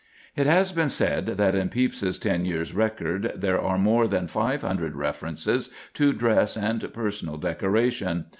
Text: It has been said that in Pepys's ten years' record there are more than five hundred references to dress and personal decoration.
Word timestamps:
It 0.35 0.47
has 0.47 0.71
been 0.71 0.89
said 0.89 1.27
that 1.27 1.53
in 1.53 1.69
Pepys's 1.69 2.17
ten 2.17 2.43
years' 2.43 2.73
record 2.73 3.33
there 3.35 3.61
are 3.61 3.77
more 3.77 4.07
than 4.07 4.25
five 4.27 4.63
hundred 4.63 4.95
references 4.95 5.69
to 5.93 6.11
dress 6.11 6.57
and 6.57 6.91
personal 6.91 7.37
decoration. 7.37 8.25